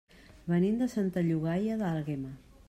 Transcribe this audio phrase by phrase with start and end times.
[0.53, 2.35] Venim de Santa Llogaia d'Àlguema.